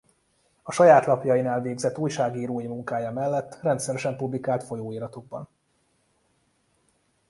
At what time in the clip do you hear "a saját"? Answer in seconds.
0.63-1.05